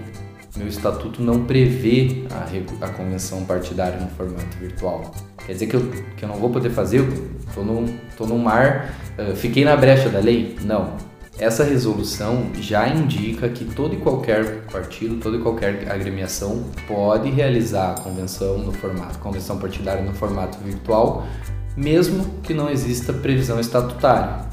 meu 0.56 0.68
estatuto 0.68 1.22
não 1.22 1.44
prevê 1.44 2.24
a, 2.30 2.86
a 2.86 2.88
convenção 2.88 3.44
partidária 3.44 3.98
no 3.98 4.08
formato 4.08 4.56
virtual. 4.58 5.14
Quer 5.46 5.52
dizer 5.52 5.66
que 5.66 5.76
eu, 5.76 5.90
que 6.16 6.24
eu 6.24 6.28
não 6.28 6.36
vou 6.36 6.50
poder 6.50 6.70
fazer? 6.70 7.06
Estou 7.46 7.64
num, 7.64 7.98
tô 8.16 8.26
num 8.26 8.38
mar, 8.38 8.94
uh, 9.18 9.36
fiquei 9.36 9.64
na 9.64 9.76
brecha 9.76 10.08
da 10.08 10.20
lei? 10.20 10.56
Não. 10.62 11.11
Essa 11.38 11.64
resolução 11.64 12.50
já 12.60 12.86
indica 12.88 13.48
que 13.48 13.64
todo 13.64 13.94
e 13.94 13.98
qualquer 13.98 14.64
partido, 14.66 15.16
toda 15.16 15.38
e 15.38 15.40
qualquer 15.40 15.90
agremiação 15.90 16.64
pode 16.86 17.30
realizar 17.30 17.92
a 17.92 18.00
convenção 18.00 18.58
no 18.58 18.70
formato, 18.70 19.18
convenção 19.18 19.58
partidária 19.58 20.02
no 20.02 20.12
formato 20.12 20.58
virtual, 20.58 21.26
mesmo 21.74 22.26
que 22.42 22.52
não 22.52 22.68
exista 22.68 23.14
previsão 23.14 23.58
estatutária. 23.58 24.46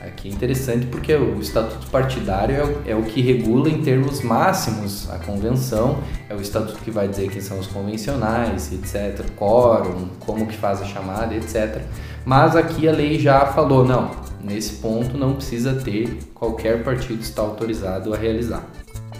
Aqui 0.00 0.28
é 0.28 0.32
interessante 0.32 0.86
porque 0.86 1.14
o 1.14 1.40
estatuto 1.40 1.86
partidário 1.86 2.56
é 2.84 2.94
o, 2.94 2.98
é 2.98 3.02
que 3.02 3.22
regula 3.22 3.70
em 3.70 3.80
termos 3.80 4.20
máximos 4.20 5.08
a 5.10 5.18
convenção, 5.18 6.00
é 6.28 6.34
o 6.34 6.40
estatuto 6.40 6.78
que 6.80 6.90
vai 6.90 7.08
dizer 7.08 7.30
quem 7.30 7.40
são 7.40 7.58
os 7.58 7.68
convencionais, 7.68 8.70
etc, 8.72 9.24
quórum, 9.36 10.08
como 10.20 10.46
que 10.46 10.56
faz 10.56 10.82
a 10.82 10.84
chamada, 10.84 11.34
etc. 11.34 11.80
Mas 12.24 12.54
aqui 12.54 12.88
a 12.88 12.92
lei 12.92 13.18
já 13.18 13.46
falou, 13.46 13.84
não, 13.84 14.10
nesse 14.44 14.76
ponto 14.82 15.16
não 15.16 15.34
precisa 15.34 15.74
ter, 15.74 16.18
qualquer 16.34 16.84
partido 16.84 17.20
está 17.20 17.42
autorizado 17.42 18.12
a 18.14 18.16
realizar. 18.16 18.64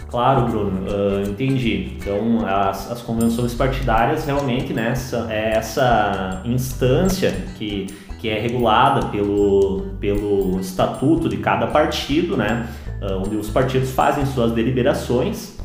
Claro, 0.09 0.47
Bruno, 0.47 0.83
uh, 0.89 1.29
entendi. 1.29 1.97
Então, 1.97 2.47
as, 2.47 2.93
as 2.93 3.03
convenções 3.03 3.53
partidárias 3.53 4.25
realmente, 4.25 4.73
né, 4.73 4.95
é 5.29 5.57
essa 5.57 6.41
instância 6.45 7.33
que 7.59 7.89
que 8.25 8.31
é 8.31 8.41
regulada 8.41 9.09
pelo, 9.09 9.83
pelo 10.01 10.59
estatuto 10.59 11.29
de 11.29 11.37
cada 11.37 11.67
partido, 11.67 12.39
né? 12.39 12.67
Uh, 13.03 13.19
onde 13.19 13.37
os 13.37 13.51
partidos 13.51 13.91
fazem 13.91 14.25
suas 14.25 14.53
deliberações, 14.53 15.59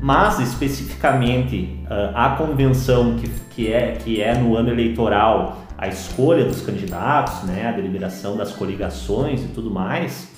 mas 0.00 0.40
especificamente 0.40 1.78
uh, 1.84 2.16
a 2.16 2.30
convenção 2.30 3.16
que, 3.16 3.28
que, 3.50 3.70
é, 3.70 3.92
que 4.02 4.22
é 4.22 4.34
no 4.34 4.56
ano 4.56 4.70
eleitoral 4.70 5.65
a 5.78 5.88
escolha 5.88 6.44
dos 6.44 6.62
candidatos, 6.62 7.42
né? 7.44 7.68
a 7.68 7.72
deliberação 7.72 8.36
das 8.36 8.52
coligações 8.52 9.42
e 9.42 9.48
tudo 9.48 9.70
mais, 9.70 10.28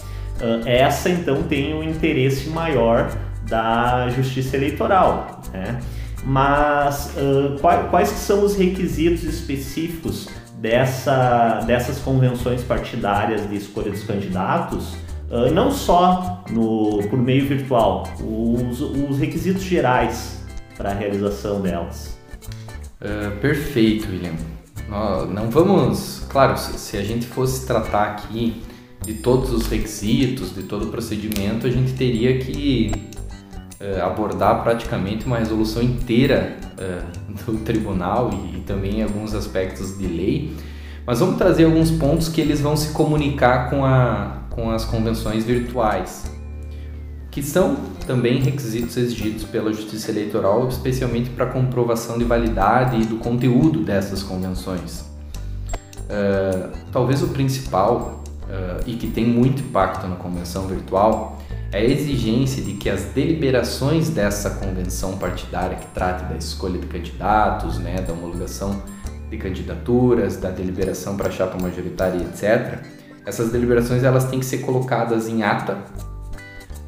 essa 0.67 1.11
então 1.11 1.43
tem 1.45 1.75
o 1.75 1.79
um 1.79 1.83
interesse 1.83 2.49
maior 2.49 3.11
da 3.49 4.09
justiça 4.11 4.57
eleitoral. 4.57 5.43
Né? 5.53 5.81
Mas 6.25 7.15
quais, 7.91 8.09
são 8.09 8.45
os 8.45 8.57
requisitos 8.57 9.23
específicos 9.23 10.29
dessa, 10.59 11.61
dessas 11.67 11.99
convenções 12.01 12.63
partidárias 12.63 13.49
de 13.49 13.57
escolha 13.57 13.91
dos 13.91 14.03
candidatos, 14.03 14.97
não 15.53 15.71
só 15.71 16.43
no, 16.51 17.03
por 17.09 17.19
meio 17.19 17.47
virtual, 17.47 18.05
os, 18.21 18.81
os 18.81 19.19
requisitos 19.19 19.63
gerais 19.63 20.45
para 20.77 20.91
a 20.91 20.95
realização 20.95 21.61
delas. 21.61 22.19
Uh, 23.01 23.37
perfeito, 23.41 24.09
William. 24.09 24.58
Uh, 24.89 25.27
não 25.27 25.51
vamos, 25.51 26.23
claro, 26.31 26.57
se, 26.57 26.97
a 26.97 27.03
gente 27.03 27.27
fosse 27.27 27.67
tratar 27.67 28.05
aqui 28.05 28.63
de 29.05 29.15
todos 29.15 29.53
os 29.53 29.67
requisitos, 29.67 30.55
de 30.55 30.63
todo 30.63 30.87
o 30.87 30.89
procedimento, 30.89 31.67
a 31.67 31.71
gente 31.71 31.93
teria 31.93 32.39
que 32.39 32.91
uh, 33.81 34.03
abordar 34.03 34.63
praticamente 34.63 35.27
uma 35.27 35.39
resolução 35.39 35.83
inteira 35.83 36.57
uh, 36.73 37.45
do 37.45 37.59
tribunal 37.59 38.31
e, 38.33 38.57
e, 38.57 38.61
também 38.63 39.03
alguns 39.03 39.35
aspectos 39.35 39.99
de 39.99 40.07
lei, 40.07 40.57
mas 41.07 41.21
vamos 41.21 41.37
trazer 41.37 41.65
alguns 41.65 41.91
pontos 41.91 42.29
que 42.29 42.41
eles 42.41 42.61
vão 42.61 42.75
se 42.75 42.93
comunicar 42.93 43.69
com, 43.69 43.85
a, 43.85 44.43
com 44.49 44.71
as 44.71 44.87
convenções 44.87 45.45
virtuais, 45.45 46.33
que 47.31 47.43
são 47.43 47.77
também 48.09 48.41
requisitos 48.41 48.97
exigidos 48.97 49.45
pela 49.45 49.71
Justiça 49.71 50.11
Eleitoral, 50.11 50.67
especialmente 50.67 51.29
para 51.29 51.45
comprovação 51.45 52.19
de 52.19 52.25
validade 52.25 52.97
e 53.03 53.05
do 53.05 53.19
conteúdo 53.19 53.85
dessas 53.85 54.23
convenções. 54.23 55.03
Uh, 56.09 56.71
talvez 56.91 57.23
o 57.23 57.29
principal 57.29 58.25
uh, 58.45 58.83
e 58.87 58.95
que 58.95 59.09
tem 59.09 59.27
muito 59.27 59.61
impacto 59.61 60.07
na 60.09 60.17
convenção 60.17 60.67
virtual 60.67 61.39
é 61.71 61.81
a 61.81 61.85
exigência 61.85 62.63
de 62.63 62.73
que 62.73 62.89
as 62.89 63.05
deliberações 63.05 64.09
dessa 64.09 64.49
convenção 64.49 65.19
partidária 65.19 65.77
que 65.77 65.87
trate 65.89 66.25
da 66.25 66.37
escolha 66.39 66.79
de 66.79 66.87
candidatos, 66.87 67.79
né, 67.79 67.97
da 68.01 68.15
homologação 68.15 68.83
de 69.29 69.37
candidaturas, 69.37 70.39
da 70.39 70.51
deliberação 70.51 71.15
para 71.15 71.31
chapa 71.31 71.61
majoritária, 71.61 72.23
etc. 72.23 72.79
Essas 73.27 73.53
deliberações 73.53 74.03
elas 74.03 74.25
têm 74.25 74.41
que 74.41 74.47
ser 74.47 74.59
colocadas 74.59 75.29
em 75.29 75.43
ata, 75.43 75.77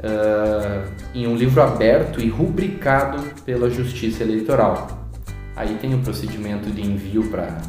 uh, 0.01 0.91
em 1.15 1.27
um 1.27 1.37
livro 1.37 1.63
aberto 1.63 2.21
e 2.21 2.29
rubricado 2.29 3.23
pela 3.45 3.71
Justiça 3.71 4.23
Eleitoral. 4.23 4.89
Aí 5.57 5.77
tem 5.77 5.95
o 5.95 5.99
procedimento 5.99 6.71
de 6.71 6.83
envio 6.83 7.29
para 7.29 7.61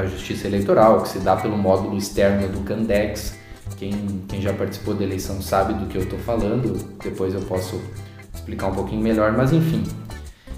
a 0.00 0.06
Justiça 0.06 0.46
Eleitoral, 0.46 1.02
que 1.02 1.08
se 1.08 1.18
dá 1.18 1.36
pelo 1.36 1.56
módulo 1.56 1.96
externo 1.96 2.48
do 2.48 2.60
Candex. 2.60 3.36
Quem, 3.76 4.22
quem 4.28 4.40
já 4.40 4.52
participou 4.52 4.94
da 4.94 5.04
eleição 5.04 5.40
sabe 5.42 5.74
do 5.74 5.86
que 5.86 5.96
eu 5.96 6.02
estou 6.02 6.18
falando, 6.18 6.78
depois 7.02 7.34
eu 7.34 7.40
posso 7.42 7.80
explicar 8.32 8.68
um 8.68 8.74
pouquinho 8.74 9.02
melhor, 9.02 9.32
mas 9.32 9.52
enfim. 9.52 9.84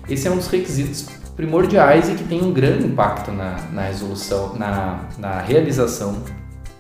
Esse 0.09 0.29
é 0.29 0.31
um 0.31 0.37
dos 0.37 0.49
requisitos 0.49 1.09
primordiais 1.35 2.09
e 2.09 2.15
que 2.15 2.25
tem 2.25 2.43
um 2.43 2.53
grande 2.53 2.87
impacto 2.87 3.31
na, 3.33 3.61
na 3.73 3.83
resolução, 3.83 4.55
na, 4.57 5.09
na 5.19 5.41
realização 5.41 6.23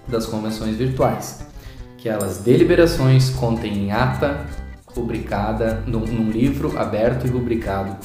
das 0.08 0.26
convenções 0.26 0.76
virtuais. 0.76 1.45
Que 2.06 2.10
elas 2.10 2.38
deliberações 2.38 3.30
contêm 3.30 3.90
ata 3.90 4.46
rubricada 4.86 5.82
num, 5.88 6.06
num 6.06 6.30
livro 6.30 6.78
aberto 6.78 7.26
e 7.26 7.30
rubricado 7.30 7.96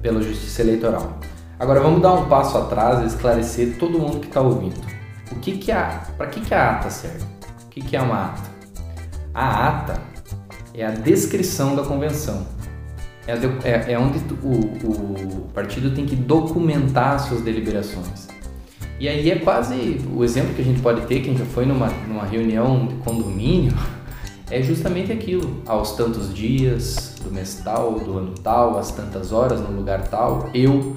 pela 0.00 0.22
Justiça 0.22 0.62
Eleitoral. 0.62 1.18
Agora 1.58 1.78
vamos 1.78 2.00
dar 2.00 2.14
um 2.14 2.30
passo 2.30 2.56
atrás 2.56 3.02
e 3.02 3.08
esclarecer 3.08 3.76
todo 3.78 3.98
mundo 3.98 4.20
que 4.20 4.26
está 4.28 4.40
ouvindo. 4.40 4.80
O 5.30 5.34
que 5.34 5.58
que 5.58 5.70
a, 5.70 6.02
para 6.16 6.28
que 6.28 6.40
que 6.40 6.54
a 6.54 6.70
ata 6.70 6.88
serve? 6.88 7.26
O 7.66 7.68
que 7.68 7.82
que 7.82 7.94
é 7.94 8.00
uma 8.00 8.28
ata? 8.28 8.50
A 9.34 9.68
ata 9.68 10.00
é 10.72 10.86
a 10.86 10.92
descrição 10.92 11.76
da 11.76 11.82
convenção. 11.82 12.46
É, 13.26 13.34
é, 13.68 13.92
é 13.92 13.98
onde 13.98 14.18
o, 14.42 15.42
o 15.42 15.50
partido 15.52 15.94
tem 15.94 16.06
que 16.06 16.16
documentar 16.16 17.20
suas 17.20 17.42
deliberações. 17.42 18.31
E 19.02 19.08
aí 19.08 19.28
é 19.32 19.34
quase 19.34 20.00
o 20.14 20.22
exemplo 20.22 20.54
que 20.54 20.62
a 20.62 20.64
gente 20.64 20.80
pode 20.80 21.00
ter, 21.08 21.22
quem 21.22 21.36
já 21.36 21.44
foi 21.44 21.66
numa, 21.66 21.88
numa 22.06 22.24
reunião 22.24 22.86
de 22.86 22.94
condomínio, 23.02 23.74
é 24.48 24.62
justamente 24.62 25.10
aquilo. 25.10 25.60
Aos 25.66 25.96
tantos 25.96 26.32
dias, 26.32 27.16
do 27.20 27.28
mês 27.28 27.60
tal, 27.64 27.98
do 27.98 28.16
ano 28.16 28.32
tal, 28.44 28.78
às 28.78 28.92
tantas 28.92 29.32
horas, 29.32 29.60
no 29.60 29.76
lugar 29.76 30.06
tal, 30.06 30.48
eu 30.54 30.96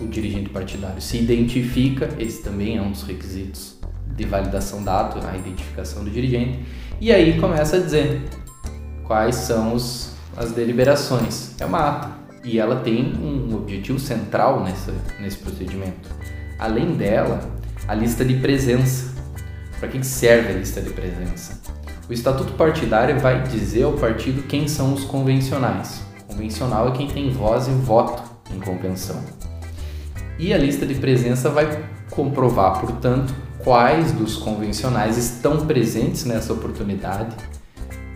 o 0.00 0.08
dirigente 0.08 0.50
partidário 0.50 1.00
se 1.00 1.16
identifica, 1.16 2.08
esse 2.18 2.42
também 2.42 2.76
é 2.76 2.82
um 2.82 2.90
dos 2.90 3.04
requisitos 3.04 3.78
de 4.16 4.24
validação 4.24 4.82
da 4.82 5.02
ato, 5.02 5.24
a 5.24 5.36
identificação 5.36 6.02
do 6.02 6.10
dirigente, 6.10 6.58
e 7.00 7.12
aí 7.12 7.38
começa 7.38 7.76
a 7.76 7.78
dizer 7.78 8.20
quais 9.04 9.36
são 9.36 9.74
os, 9.74 10.12
as 10.36 10.50
deliberações. 10.50 11.54
É 11.60 11.64
uma 11.64 11.88
ata 11.88 12.10
e 12.42 12.58
ela 12.58 12.80
tem 12.80 13.12
um 13.14 13.54
objetivo 13.54 14.00
central 14.00 14.60
nessa, 14.64 14.92
nesse 15.20 15.38
procedimento. 15.38 16.18
Além 16.58 16.96
dela, 16.96 17.40
a 17.86 17.94
lista 17.94 18.24
de 18.24 18.34
presença. 18.34 19.16
Para 19.78 19.88
que 19.88 20.04
serve 20.04 20.52
a 20.52 20.56
lista 20.56 20.80
de 20.80 20.90
presença? 20.90 21.60
O 22.08 22.12
estatuto 22.12 22.54
partidário 22.54 23.20
vai 23.20 23.44
dizer 23.44 23.84
ao 23.84 23.92
partido 23.92 24.42
quem 24.42 24.66
são 24.66 24.92
os 24.92 25.04
convencionais. 25.04 26.02
Convencional 26.26 26.88
é 26.88 26.90
quem 26.90 27.06
tem 27.06 27.30
voz 27.30 27.68
e 27.68 27.70
voto 27.70 28.22
em 28.52 28.58
convenção. 28.58 29.22
E 30.36 30.52
a 30.52 30.58
lista 30.58 30.84
de 30.84 30.96
presença 30.96 31.48
vai 31.48 31.84
comprovar, 32.10 32.80
portanto, 32.80 33.32
quais 33.62 34.10
dos 34.10 34.36
convencionais 34.36 35.16
estão 35.16 35.64
presentes 35.64 36.24
nessa 36.24 36.52
oportunidade, 36.52 37.36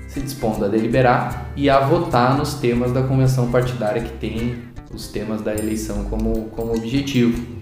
se 0.09 0.21
dispondo 0.21 0.65
a 0.65 0.69
deliberar 0.69 1.53
e 1.55 1.71
a 1.71 1.79
votar 1.79 2.37
nos 2.37 2.55
temas 2.55 2.91
da 2.91 3.03
convenção 3.03 3.53
partidária 3.53 4.03
que 4.03 4.13
tem 4.19 4.65
os 4.93 5.07
temas 5.07 5.43
da 5.43 5.55
eleição 5.55 6.05
como, 6.05 6.47
como 6.47 6.75
objetivo. 6.75 7.62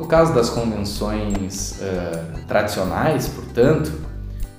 No 0.00 0.06
caso 0.06 0.32
das 0.32 0.48
convenções 0.48 1.78
uh, 1.78 2.46
tradicionais, 2.48 3.28
portanto, 3.28 3.92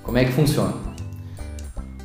como 0.04 0.16
é 0.16 0.24
que 0.24 0.30
funciona? 0.30 0.72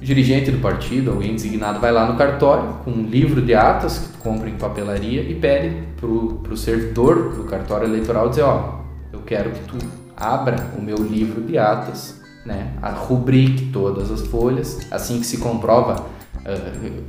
O 0.01 0.03
dirigente 0.03 0.50
do 0.50 0.58
partido, 0.58 1.12
alguém 1.12 1.36
designado, 1.36 1.79
vai 1.79 1.91
lá 1.91 2.12
no 2.12 2.17
cartório 2.17 2.79
com 2.84 2.89
um 2.89 3.03
livro 3.03 3.39
de 3.39 3.53
atas 3.53 4.00
que 4.00 4.08
tu 4.08 4.17
compra 4.17 4.50
em 4.50 4.56
papelaria 4.56 5.22
e 5.22 5.36
pede 5.36 5.84
pro, 5.98 6.39
pro 6.41 6.58
servidor 6.58 7.36
do 7.36 7.44
cartório 7.44 7.86
eleitoral 7.88 8.29
dizer, 8.29 8.41
ó, 8.41 8.79
eu 9.13 9.20
quero 9.20 9.51
que 9.51 9.60
tu 9.65 9.77
abra 10.15 10.72
o 10.75 10.82
meu 10.82 10.98
livro 10.98 11.44
de 11.44 11.60
atas 11.60 12.20
né, 12.44 12.74
rubrique 13.08 13.67
todas 13.67 14.10
as 14.10 14.22
folhas, 14.22 14.79
assim 14.89 15.20
que 15.20 15.27
se 15.27 15.38
comprova 15.38 16.08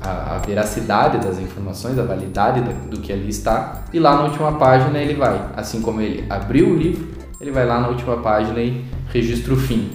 a, 0.01 0.35
a, 0.35 0.39
veracidade 0.39 1.19
das 1.19 1.39
informações, 1.39 1.99
a 1.99 2.03
validade 2.03 2.61
do 2.91 3.01
que 3.01 3.13
ali 3.13 3.29
está, 3.29 3.85
e 3.93 3.99
lá 3.99 4.17
na 4.17 4.25
última 4.25 4.53
página 4.59 4.99
ele 4.99 5.15
vai, 5.15 5.51
assim 5.57 5.81
como 5.81 6.01
ele 6.01 6.25
abriu 6.29 6.71
o 6.71 6.77
livro, 6.77 7.09
ele 7.41 7.53
vai 7.53 7.65
lá 7.65 7.81
na 7.81 7.89
última 7.89 8.17
página 8.17 8.61
e 8.61 8.85
registra 9.13 9.55
o 9.55 9.57
fim. 9.57 9.93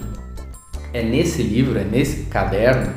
É 0.92 1.02
nesse 1.02 1.42
livro, 1.42 1.78
é 1.78 1.84
nesse 1.84 2.24
caderno 2.24 2.92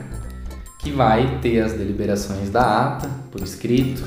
que 0.79 0.91
vai 0.91 1.39
ter 1.41 1.59
as 1.61 1.73
deliberações 1.73 2.49
da 2.49 2.87
ata 2.87 3.09
por 3.31 3.41
escrito, 3.41 4.03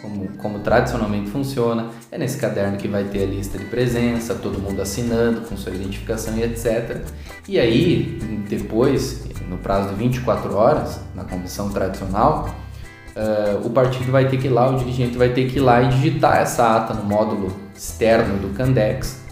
como, 0.00 0.28
como 0.38 0.58
tradicionalmente 0.60 1.30
funciona. 1.30 1.88
É 2.10 2.16
nesse 2.16 2.38
caderno 2.38 2.76
que 2.76 2.86
vai 2.88 3.04
ter 3.04 3.24
a 3.24 3.26
lista 3.26 3.58
de 3.58 3.64
presença, 3.64 4.34
todo 4.34 4.58
mundo 4.58 4.80
assinando 4.80 5.42
com 5.42 5.56
sua 5.56 5.72
identificação 5.74 6.36
e 6.38 6.44
etc. 6.44 7.02
E 7.48 7.58
aí, 7.58 8.18
depois, 8.48 9.24
no 9.48 9.58
prazo 9.58 9.90
de 9.90 9.94
24 9.94 10.54
horas, 10.54 11.00
na 11.14 11.24
comissão 11.24 11.70
tradicional, 11.70 12.48
uh, 13.16 13.66
o 13.66 13.70
partido 13.70 14.10
vai 14.10 14.28
ter 14.28 14.38
que 14.38 14.46
ir 14.46 14.50
lá, 14.50 14.68
o 14.68 14.76
dirigente 14.76 15.16
vai 15.16 15.30
ter 15.30 15.50
que 15.50 15.58
ir 15.58 15.62
lá 15.62 15.82
e 15.82 15.88
digitar 15.88 16.38
essa 16.38 16.76
ata 16.76 16.94
no 16.94 17.04
módulo 17.04 17.54
externo 17.74 18.38
do 18.38 18.54
Candex. 18.54 19.22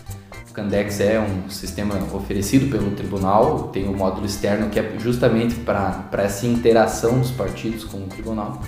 O 0.50 0.52
Candex 0.52 1.00
é 1.00 1.18
um 1.18 1.48
sistema 1.48 1.94
oferecido 2.12 2.70
pelo 2.70 2.90
tribunal, 2.90 3.70
tem 3.72 3.88
um 3.88 3.96
módulo 3.96 4.26
externo 4.26 4.68
que 4.68 4.78
é 4.78 4.92
justamente 4.98 5.54
para 5.54 6.04
essa 6.18 6.46
interação 6.46 7.18
dos 7.18 7.30
partidos 7.30 7.84
com 7.84 7.98
o 7.98 8.06
tribunal 8.06 8.60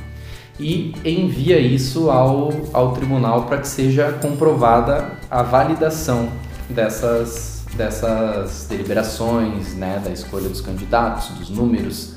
e 0.59 0.95
envia 1.05 1.59
isso 1.59 2.11
ao, 2.11 2.53
ao 2.73 2.93
tribunal 2.93 3.45
para 3.45 3.59
que 3.59 3.69
seja 3.69 4.13
comprovada 4.13 5.11
a 5.31 5.43
validação 5.43 6.29
dessas, 6.71 7.54
dessas 7.77 8.67
deliberações, 8.69 9.75
né, 9.75 10.01
da 10.05 10.11
escolha 10.11 10.49
dos 10.49 10.61
candidatos, 10.61 11.29
dos 11.31 11.51
números, 11.51 12.15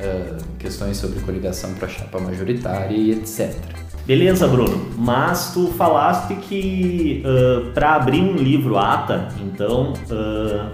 uh, 0.00 0.42
questões 0.58 0.96
sobre 0.96 1.20
coligação 1.20 1.74
para 1.74 1.88
chapa 1.88 2.18
majoritária 2.18 2.96
e 2.96 3.12
etc. 3.12 3.54
Beleza, 4.06 4.46
Bruno. 4.46 4.90
Mas 4.98 5.54
tu 5.54 5.68
falaste 5.68 6.34
que 6.34 7.22
uh, 7.24 7.72
para 7.72 7.94
abrir 7.94 8.20
um 8.20 8.36
livro 8.36 8.76
ata, 8.76 9.28
então 9.40 9.94
uh, 10.10 10.70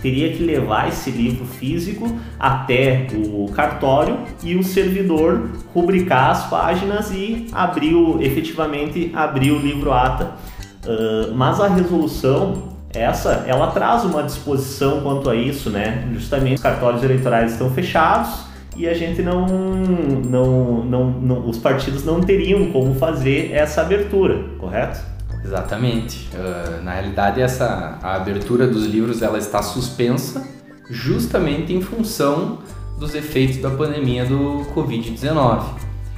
teria 0.00 0.32
que 0.32 0.42
levar 0.42 0.88
esse 0.88 1.10
livro 1.10 1.44
físico 1.44 2.06
até 2.38 3.08
o 3.12 3.50
cartório 3.50 4.20
e 4.42 4.54
o 4.54 4.62
servidor 4.62 5.50
rubricar 5.74 6.30
as 6.30 6.48
páginas 6.48 7.10
e 7.10 7.48
abrir 7.52 7.94
o, 7.94 8.22
efetivamente 8.22 9.10
abrir 9.14 9.50
o 9.50 9.58
livro 9.58 9.92
ata. 9.92 10.36
Uh, 10.84 11.34
mas 11.34 11.60
a 11.60 11.66
resolução 11.66 12.73
essa 12.94 13.44
ela 13.46 13.68
traz 13.68 14.04
uma 14.04 14.22
disposição 14.22 15.00
quanto 15.00 15.28
a 15.28 15.34
isso, 15.34 15.70
né? 15.70 16.08
Justamente 16.12 16.54
os 16.54 16.62
cartórios 16.62 17.02
eleitorais 17.02 17.52
estão 17.52 17.70
fechados 17.70 18.44
e 18.76 18.88
a 18.88 18.94
gente 18.94 19.22
não, 19.22 19.46
não, 19.46 20.84
não, 20.84 21.10
não 21.10 21.48
os 21.48 21.58
partidos 21.58 22.04
não 22.04 22.20
teriam 22.20 22.70
como 22.72 22.94
fazer 22.94 23.52
essa 23.52 23.82
abertura, 23.82 24.44
correto? 24.58 25.00
Exatamente. 25.44 26.28
Uh, 26.32 26.82
na 26.82 26.94
realidade, 26.94 27.40
essa 27.40 27.98
a 28.02 28.16
abertura 28.16 28.66
dos 28.66 28.86
livros 28.86 29.22
ela 29.22 29.38
está 29.38 29.62
suspensa 29.62 30.42
justamente 30.88 31.72
em 31.72 31.80
função 31.80 32.58
dos 32.98 33.14
efeitos 33.14 33.58
da 33.58 33.70
pandemia 33.70 34.24
do 34.24 34.66
Covid-19. 34.74 35.64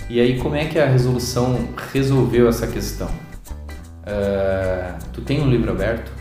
E 0.08 0.20
aí, 0.20 0.38
como 0.38 0.54
é 0.54 0.66
que 0.66 0.78
a 0.78 0.86
resolução 0.86 1.68
resolveu 1.92 2.48
essa 2.48 2.66
questão? 2.66 3.08
Uh, 4.06 4.96
tu 5.12 5.20
tem 5.20 5.40
um 5.40 5.50
livro 5.50 5.72
aberto? 5.72 6.15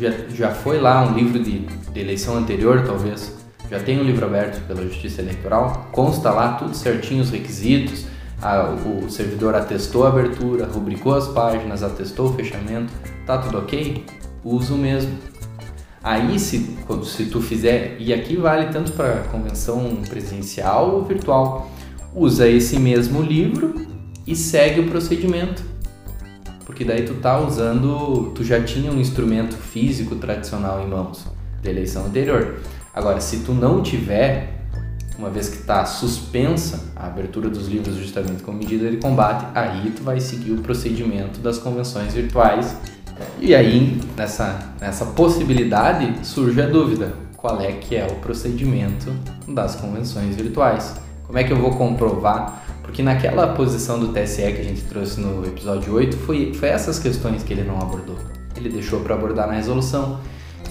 Já, 0.00 0.10
já 0.32 0.50
foi 0.50 0.80
lá 0.80 1.04
um 1.04 1.14
livro 1.14 1.42
de, 1.42 1.60
de 1.60 2.00
eleição 2.00 2.36
anterior, 2.36 2.84
talvez? 2.86 3.36
Já 3.70 3.80
tem 3.80 4.00
um 4.00 4.04
livro 4.04 4.24
aberto 4.24 4.64
pela 4.66 4.82
Justiça 4.82 5.20
Eleitoral? 5.20 5.88
Consta 5.92 6.30
lá 6.30 6.52
tudo 6.52 6.74
certinho 6.74 7.22
os 7.22 7.30
requisitos, 7.30 8.06
a, 8.40 8.70
o 8.70 9.10
servidor 9.10 9.54
atestou 9.54 10.06
a 10.06 10.08
abertura, 10.08 10.66
rubricou 10.66 11.14
as 11.14 11.26
páginas, 11.28 11.82
atestou 11.82 12.30
o 12.30 12.32
fechamento, 12.34 12.92
tá 13.26 13.38
tudo 13.38 13.58
ok? 13.58 14.04
Uso 14.44 14.76
mesmo. 14.76 15.12
Aí, 16.02 16.38
se, 16.38 16.78
se 17.04 17.26
tu 17.26 17.42
fizer, 17.42 17.96
e 17.98 18.14
aqui 18.14 18.36
vale 18.36 18.66
tanto 18.72 18.92
para 18.92 19.24
convenção 19.30 19.96
presencial 20.08 20.94
ou 20.94 21.04
virtual, 21.04 21.70
usa 22.14 22.48
esse 22.48 22.78
mesmo 22.78 23.20
livro 23.20 23.74
e 24.26 24.36
segue 24.36 24.80
o 24.80 24.88
procedimento. 24.88 25.62
Porque 26.68 26.84
daí 26.84 27.06
tu 27.06 27.14
tá 27.14 27.40
usando, 27.40 28.30
tu 28.34 28.44
já 28.44 28.62
tinha 28.62 28.92
um 28.92 29.00
instrumento 29.00 29.56
físico 29.56 30.16
tradicional 30.16 30.84
em 30.84 30.86
mãos 30.86 31.24
da 31.62 31.70
eleição 31.70 32.04
anterior. 32.04 32.58
Agora, 32.92 33.22
se 33.22 33.38
tu 33.38 33.54
não 33.54 33.82
tiver, 33.82 34.66
uma 35.18 35.30
vez 35.30 35.48
que 35.48 35.56
está 35.56 35.86
suspensa 35.86 36.92
a 36.94 37.06
abertura 37.06 37.48
dos 37.48 37.68
livros 37.68 37.96
justamente 37.96 38.42
como 38.42 38.58
medida 38.58 38.90
de 38.90 38.98
combate, 38.98 39.46
aí 39.54 39.90
tu 39.96 40.02
vai 40.02 40.20
seguir 40.20 40.52
o 40.52 40.58
procedimento 40.58 41.40
das 41.40 41.56
convenções 41.56 42.12
virtuais. 42.12 42.76
E 43.40 43.54
aí, 43.54 43.98
nessa, 44.14 44.74
nessa 44.78 45.06
possibilidade, 45.06 46.14
surge 46.22 46.60
a 46.60 46.66
dúvida: 46.66 47.14
qual 47.34 47.62
é 47.62 47.72
que 47.72 47.96
é 47.96 48.06
o 48.06 48.16
procedimento 48.16 49.10
das 49.48 49.74
convenções 49.74 50.36
virtuais? 50.36 50.94
Como 51.26 51.38
é 51.38 51.44
que 51.44 51.52
eu 51.52 51.56
vou 51.56 51.70
comprovar? 51.70 52.62
Porque 52.88 53.02
naquela 53.02 53.48
posição 53.48 54.00
do 54.00 54.14
TSE 54.14 54.40
que 54.50 54.62
a 54.62 54.64
gente 54.64 54.80
trouxe 54.84 55.20
no 55.20 55.44
episódio 55.44 55.92
8, 55.92 56.16
foi, 56.16 56.54
foi 56.54 56.70
essas 56.70 56.98
questões 56.98 57.42
que 57.42 57.52
ele 57.52 57.62
não 57.62 57.78
abordou. 57.78 58.16
Ele 58.56 58.70
deixou 58.70 59.00
para 59.00 59.14
abordar 59.14 59.46
na 59.46 59.52
resolução. 59.52 60.20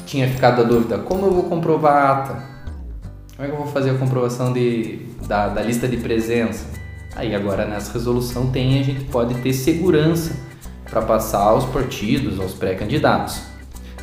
Tinha 0.07 0.27
ficado 0.27 0.63
a 0.63 0.63
dúvida: 0.63 0.97
como 0.97 1.27
eu 1.27 1.31
vou 1.31 1.43
comprovar 1.43 1.93
a 1.93 2.11
ata? 2.11 2.43
Como 3.35 3.45
é 3.45 3.51
que 3.51 3.53
eu 3.53 3.57
vou 3.57 3.67
fazer 3.67 3.91
a 3.91 3.93
comprovação 3.99 4.51
de, 4.51 5.05
da, 5.27 5.49
da 5.49 5.61
lista 5.61 5.87
de 5.87 5.97
presença? 5.97 6.65
Aí 7.15 7.35
agora 7.35 7.67
nessa 7.67 7.93
resolução 7.93 8.49
tem, 8.49 8.79
a 8.79 8.83
gente 8.83 9.05
pode 9.05 9.35
ter 9.35 9.53
segurança 9.53 10.35
para 10.89 11.03
passar 11.03 11.41
aos 11.41 11.65
partidos, 11.65 12.39
aos 12.39 12.55
pré-candidatos. 12.55 13.43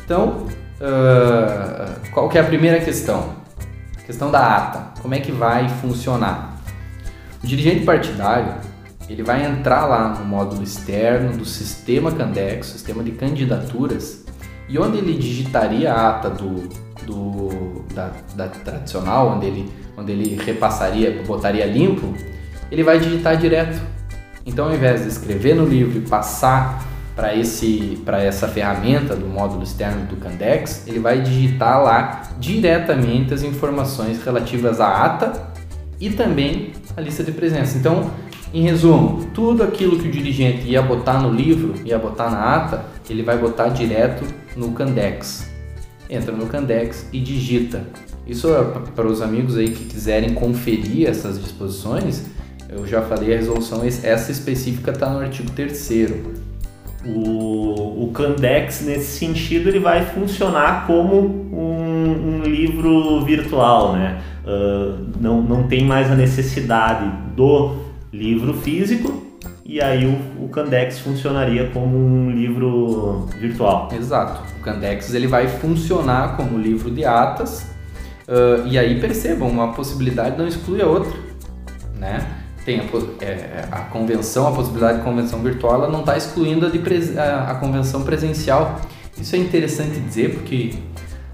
Então, 0.05 0.47
uh, 0.79 2.09
qual 2.13 2.29
que 2.29 2.37
é 2.37 2.41
a 2.41 2.45
primeira 2.45 2.79
questão? 2.79 3.35
questão 4.05 4.31
da 4.31 4.55
ata. 4.55 5.01
Como 5.01 5.13
é 5.13 5.19
que 5.19 5.33
vai 5.33 5.67
funcionar? 5.67 6.54
O 7.45 7.47
dirigente 7.47 7.85
partidário 7.85 8.55
ele 9.07 9.21
vai 9.21 9.45
entrar 9.45 9.85
lá 9.85 10.09
no 10.09 10.25
módulo 10.25 10.63
externo 10.63 11.37
do 11.37 11.45
sistema 11.45 12.11
Candex, 12.11 12.65
sistema 12.65 13.03
de 13.03 13.11
candidaturas, 13.11 14.25
e 14.67 14.79
onde 14.79 14.97
ele 14.97 15.13
digitaria 15.13 15.93
a 15.93 16.09
ata 16.09 16.31
do, 16.31 16.67
do, 17.05 17.85
da, 17.93 18.09
da, 18.35 18.47
tradicional, 18.47 19.35
onde 19.35 19.45
ele, 19.45 19.71
onde 19.95 20.11
ele 20.11 20.43
repassaria, 20.43 21.21
botaria 21.21 21.67
limpo, 21.67 22.15
ele 22.71 22.81
vai 22.81 22.97
digitar 22.97 23.37
direto. 23.37 23.79
Então, 24.43 24.65
ao 24.65 24.73
invés 24.73 25.03
de 25.03 25.09
escrever 25.09 25.53
no 25.53 25.65
livro 25.65 25.99
e 25.99 26.01
passar 26.01 26.83
para 27.15 27.35
esse 27.35 28.01
para 28.03 28.23
essa 28.23 28.47
ferramenta 28.47 29.15
do 29.15 29.27
módulo 29.27 29.61
externo 29.61 30.07
do 30.07 30.15
Candex, 30.15 30.87
ele 30.87 30.97
vai 30.97 31.21
digitar 31.21 31.83
lá 31.83 32.23
diretamente 32.39 33.35
as 33.35 33.43
informações 33.43 34.23
relativas 34.23 34.81
à 34.81 35.05
ata 35.05 35.53
e 35.99 36.09
também 36.09 36.73
a 36.95 37.01
lista 37.01 37.23
de 37.23 37.31
presença. 37.31 37.77
Então, 37.77 38.11
em 38.53 38.61
resumo, 38.63 39.25
tudo 39.33 39.63
aquilo 39.63 39.99
que 39.99 40.07
o 40.07 40.11
dirigente 40.11 40.67
ia 40.67 40.81
botar 40.81 41.21
no 41.21 41.31
livro, 41.31 41.75
ia 41.83 41.97
botar 41.97 42.29
na 42.29 42.55
ata, 42.55 42.85
ele 43.09 43.23
vai 43.23 43.37
botar 43.37 43.69
direto 43.69 44.23
no 44.55 44.71
Candex 44.71 45.55
entra 46.09 46.31
no 46.31 46.47
Candex 46.47 47.07
e 47.11 47.19
digita. 47.19 47.83
Isso 48.27 48.47
é 48.53 48.63
para 48.95 49.07
os 49.07 49.21
amigos 49.21 49.57
aí 49.57 49.69
que 49.69 49.85
quiserem 49.85 50.33
conferir 50.33 51.07
essas 51.07 51.39
disposições, 51.39 52.23
eu 52.69 52.85
já 52.85 53.01
falei 53.01 53.33
a 53.33 53.37
resolução, 53.37 53.83
essa 53.83 54.31
específica 54.31 54.91
está 54.91 55.09
no 55.09 55.19
artigo 55.19 55.51
3 55.51 55.89
o, 57.05 58.05
o 58.05 58.11
Candex, 58.11 58.81
nesse 58.81 59.19
sentido, 59.19 59.69
ele 59.69 59.79
vai 59.79 60.03
funcionar 60.07 60.87
como 60.87 61.17
um, 61.53 61.84
um 62.15 62.41
livro 62.41 63.23
virtual, 63.23 63.93
né? 63.93 64.21
Uh, 64.45 65.05
não, 65.19 65.41
não 65.41 65.63
tem 65.63 65.83
mais 65.83 66.11
a 66.11 66.15
necessidade 66.15 67.11
do 67.35 67.75
livro 68.11 68.53
físico, 68.53 69.25
e 69.65 69.81
aí 69.81 70.05
o, 70.05 70.45
o 70.45 70.49
Candex 70.49 70.99
funcionaria 70.99 71.69
como 71.71 71.97
um 71.97 72.29
livro 72.29 73.27
virtual. 73.39 73.89
Exato. 73.91 74.41
O 74.59 74.63
Candex 74.63 75.13
ele 75.13 75.27
vai 75.27 75.47
funcionar 75.47 76.37
como 76.37 76.57
livro 76.57 76.91
de 76.91 77.03
atas 77.03 77.63
uh, 78.27 78.67
e 78.67 78.77
aí 78.77 78.99
percebam, 78.99 79.49
uma 79.49 79.73
possibilidade 79.73 80.37
não 80.37 80.47
exclui 80.47 80.81
a 80.81 80.85
outra, 80.85 81.11
né? 81.97 82.25
Tem 82.63 82.79
a, 82.79 82.83
é, 83.23 83.67
a 83.71 83.79
convenção, 83.81 84.47
a 84.47 84.51
possibilidade 84.51 84.99
de 84.99 85.03
convenção 85.03 85.39
virtual, 85.41 85.75
ela 85.75 85.89
não 85.89 85.99
está 86.01 86.15
excluindo 86.15 86.65
a, 86.65 86.69
de 86.69 86.79
a, 87.17 87.51
a 87.51 87.55
convenção 87.55 88.03
presencial. 88.03 88.79
Isso 89.19 89.35
é 89.35 89.39
interessante 89.39 89.99
dizer 89.99 90.33
porque 90.33 90.73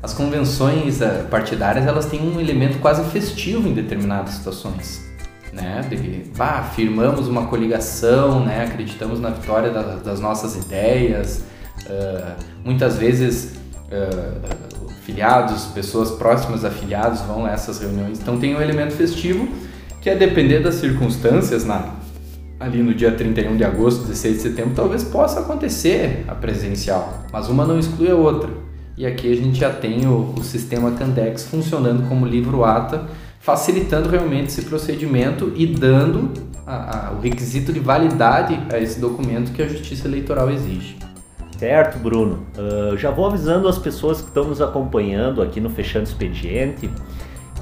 as 0.01 0.13
convenções 0.13 1.01
uh, 1.01 1.27
partidárias 1.29 1.85
elas 1.85 2.05
têm 2.05 2.21
um 2.21 2.39
elemento 2.39 2.79
quase 2.79 3.03
festivo 3.11 3.67
em 3.67 3.73
determinadas 3.73 4.35
situações 4.35 5.11
né? 5.53 5.81
De, 5.89 6.31
bah, 6.35 6.63
firmamos 6.75 7.27
uma 7.27 7.47
coligação, 7.47 8.43
né? 8.45 8.63
Acreditamos 8.63 9.19
na 9.19 9.29
vitória 9.29 9.69
da, 9.69 9.81
das 9.97 10.19
nossas 10.19 10.55
ideias. 10.55 11.43
Uh, 11.85 12.35
muitas 12.63 12.97
vezes 12.97 13.55
uh, 13.87 14.89
filiados, 15.03 15.65
pessoas 15.65 16.11
próximas 16.11 16.63
a 16.63 16.71
filiados 16.71 17.21
vão 17.21 17.45
a 17.45 17.51
essas 17.51 17.79
reuniões. 17.79 18.19
Então 18.19 18.39
tem 18.39 18.55
um 18.55 18.61
elemento 18.61 18.93
festivo 18.93 19.47
que 19.99 20.09
a 20.09 20.15
depender 20.15 20.59
das 20.59 20.75
circunstâncias 20.75 21.65
na 21.65 22.01
ali 22.59 22.83
no 22.83 22.93
dia 22.93 23.11
31 23.11 23.57
de 23.57 23.63
agosto, 23.63 24.01
16 24.01 24.35
de 24.35 24.41
setembro, 24.43 24.73
talvez 24.75 25.03
possa 25.03 25.39
acontecer 25.39 26.23
a 26.27 26.35
presencial, 26.35 27.25
mas 27.33 27.49
uma 27.49 27.65
não 27.65 27.79
exclui 27.79 28.11
a 28.11 28.15
outra. 28.15 28.51
E 28.97 29.05
aqui 29.05 29.31
a 29.31 29.35
gente 29.35 29.59
já 29.59 29.71
tem 29.71 30.05
o, 30.05 30.33
o 30.37 30.43
sistema 30.43 30.91
Candex 30.91 31.45
funcionando 31.45 32.07
como 32.07 32.25
livro 32.25 32.63
ata, 32.63 33.07
facilitando 33.39 34.09
realmente 34.09 34.49
esse 34.49 34.63
procedimento 34.63 35.51
e 35.55 35.65
dando 35.65 36.31
a, 36.65 37.07
a, 37.07 37.11
o 37.11 37.19
requisito 37.19 37.73
de 37.73 37.79
validade 37.79 38.59
a 38.71 38.77
esse 38.77 38.99
documento 38.99 39.51
que 39.51 39.61
a 39.61 39.67
Justiça 39.67 40.07
Eleitoral 40.07 40.49
exige. 40.51 40.97
Certo, 41.57 41.99
Bruno. 41.99 42.45
Uh, 42.57 42.97
já 42.97 43.11
vou 43.11 43.27
avisando 43.27 43.67
as 43.67 43.77
pessoas 43.77 44.19
que 44.19 44.27
estão 44.27 44.45
nos 44.45 44.61
acompanhando 44.61 45.41
aqui 45.41 45.59
no 45.59 45.69
Fechando 45.69 46.05
Expediente 46.05 46.89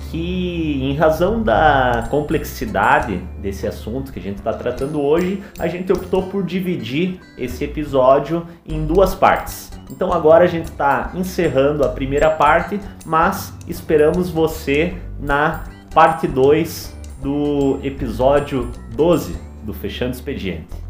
que, 0.09 0.79
em 0.81 0.95
razão 0.95 1.41
da 1.41 2.07
complexidade 2.09 3.17
desse 3.41 3.67
assunto 3.67 4.11
que 4.11 4.19
a 4.19 4.21
gente 4.21 4.37
está 4.37 4.53
tratando 4.53 5.01
hoje, 5.01 5.41
a 5.57 5.67
gente 5.67 5.91
optou 5.91 6.23
por 6.23 6.43
dividir 6.43 7.19
esse 7.37 7.63
episódio 7.63 8.45
em 8.65 8.85
duas 8.85 9.13
partes. 9.13 9.69
Então 9.89 10.13
agora 10.13 10.43
a 10.43 10.47
gente 10.47 10.65
está 10.65 11.11
encerrando 11.15 11.83
a 11.83 11.89
primeira 11.89 12.29
parte, 12.29 12.79
mas 13.05 13.53
esperamos 13.67 14.29
você 14.29 14.95
na 15.19 15.63
parte 15.93 16.27
2 16.27 16.97
do 17.21 17.79
episódio 17.83 18.71
12 18.95 19.35
do 19.63 19.73
Fechando 19.73 20.13
Expediente. 20.13 20.88